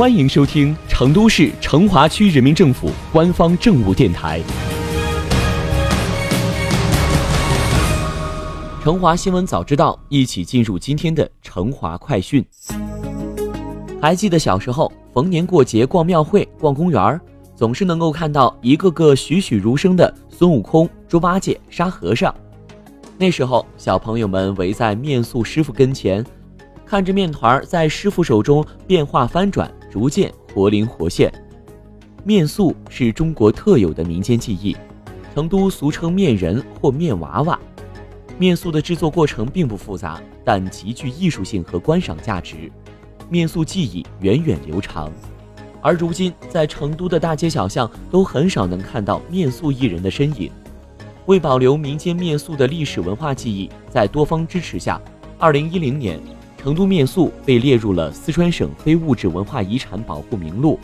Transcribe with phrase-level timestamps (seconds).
[0.00, 4.40] 欢迎收听成都市成华区人民政府官方政务电台
[8.82, 12.42] 《成华新闻早知道》，一起进入今天的成华快讯。
[14.00, 17.20] 还记得小时候，逢年过节逛庙会、逛公园，
[17.54, 22.34] 总是能够看到一个个栩栩如生的孙悟空、猪八戒、沙和尚。
[23.18, 26.24] 那时候，小朋友们围在面塑师傅跟前。
[26.86, 31.30] 看着面团在师傅手中变化翻转，逐渐活灵活现。
[32.22, 34.76] 面塑是中国特有的民间技艺，
[35.34, 37.58] 成都俗称面人或面娃娃。
[38.38, 42.70] 面塑的制作过程并不复杂，但极具艺术性和观赏价值。
[43.28, 45.10] 面塑技艺源远流长，
[45.80, 50.50] 而如今在成都的大街小巷都很少能看到面塑艺人的身影。
[51.26, 55.00] 为保留民间面塑的历史文化记忆，在多方支持下，
[55.38, 56.18] 二零一零年。
[56.62, 60.78] 成都面塑被列入了四川省非物质文化遗产保护名录。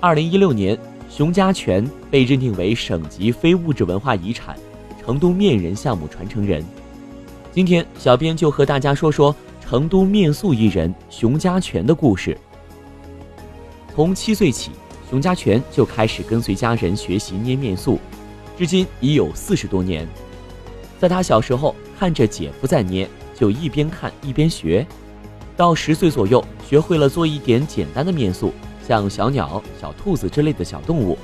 [0.00, 4.54] 二零一六年，熊家全被认定为省级非物质文化遗产，
[5.02, 6.62] 成都面人项目传承人。
[7.52, 9.34] 今天，小编就和大家说说
[9.66, 12.36] 成都面塑艺人熊家全的故事。
[13.94, 14.72] 从七岁起，
[15.08, 17.98] 熊家全就开始跟随家人学习捏面塑，
[18.58, 20.06] 至今已有四十多年。
[21.00, 23.08] 在他小时候，看着姐夫在捏。
[23.34, 24.86] 就一边看一边学，
[25.56, 28.52] 到十岁左右，学会了做一点简单的面塑，
[28.86, 31.18] 像小鸟、小兔子之类的小动物，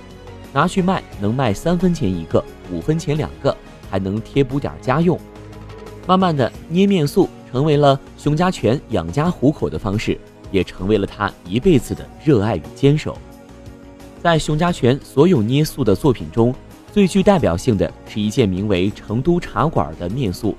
[0.53, 2.42] 拿去卖能卖三分钱一个，
[2.73, 3.56] 五分钱两个，
[3.91, 5.19] 还能贴补点家用。
[6.06, 10.19] 慢慢的，捏面塑成为了熊家全养家糊口的方式，
[10.51, 13.17] 也成为了他一辈子的热爱与坚守。
[14.23, 16.55] 在熊家全所有捏塑的作品中，
[16.92, 20.56] 最具代表性的是一件名为《成都茶馆》的面塑。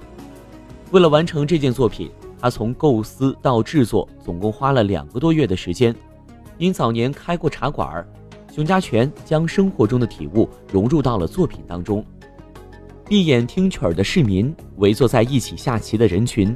[0.92, 2.10] 为了完成这件作品，
[2.40, 5.96] 他从构思到制作总共花了两个多月的时间。
[6.58, 8.04] 因早年开过茶馆，
[8.52, 12.04] 熊家全将生活中的体悟融入到了作品当中。
[13.06, 16.56] 闭眼听曲儿的市民，围坐在一起下棋的人群，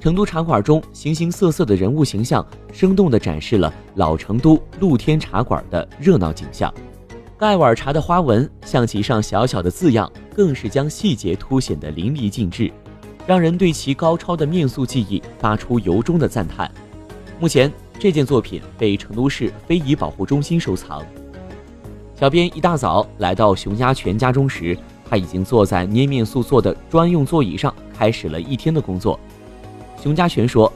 [0.00, 6.72] 成都茶馆中形形色色的人物形象，生动地展示了老成都露天茶馆的热闹景象。
[7.36, 12.72] 盖碗茶的花纹，象棋上小小的字样，更是将细节凸显得淋漓尽致。
[13.26, 16.70] 让人对其高超的面塑技艺发出由衷的赞叹。
[17.40, 21.02] 目前，这件作品被成都市非遗保护中心收藏。
[22.14, 24.76] 小编一大早来到熊家全家中时，
[25.08, 29.18] 他已经坐在捏面塑做的专用座椅上，开始了一天的工作。
[30.00, 30.72] 熊家全说，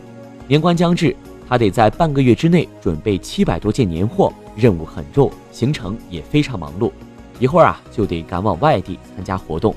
[0.47, 1.15] 年关将至，
[1.49, 6.91] 他得在半个月之内准备七百多件年货，任务很重，行程也非常忙碌。
[7.39, 9.75] 一会儿啊，就得赶往外地参加活动。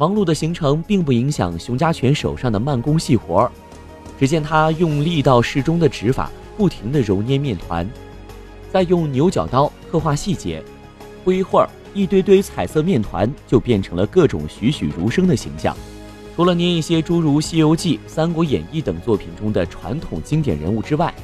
[0.00, 3.52] 忙碌的行程并不影响熊家全手上的慢工细活儿。
[4.18, 7.86] 只见他用力道适中的指法，不停地揉捏面团，
[8.72, 10.62] 再用牛角刀刻画细节。
[11.22, 15.76] 不一会儿，一堆堆彩色面团就变成了各种栩栩如生的形象。
[16.34, 21.14] 除了捏一些诸如《西游记》《三国演义》等作品中的传统经典人物之外，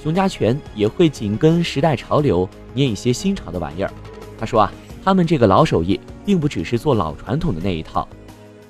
[0.00, 3.90] 熊家全也会紧跟时代潮流捏一些新潮的玩意儿。
[4.38, 4.72] 他说啊，
[5.04, 8.06] 他们这个老手艺并不只是做老传统的那一套。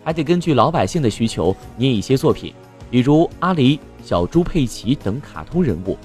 [0.03, 2.55] 还得根据老百姓的需求捏一些作品，
[2.91, 5.97] 比如阿狸、小猪佩奇等卡通人物。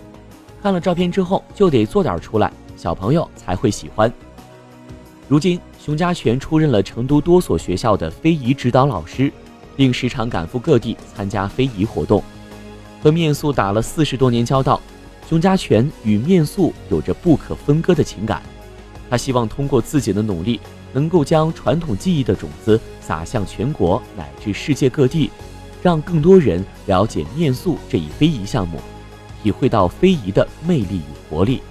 [0.61, 4.11] 看了照片之后，就得做点出来，小朋友才会喜欢。
[5.27, 9.31] 如今，熊家全出任了成都多所学校的非遗指导老师，
[9.75, 12.23] 并时常赶赴各地参加非遗活动。
[13.01, 14.81] 和面塑打了四十多年交道，
[15.29, 18.41] 熊家全与面塑有着不可分割的情感。
[19.09, 20.59] 他希望通过自己的努力。
[20.95, 25.29] 能够将传统技艺的种子撒向全国乃至世界各地，
[25.83, 28.79] 让更多人了解面塑这一非遗项目，
[29.43, 31.61] 体会到非遗的魅力与活力。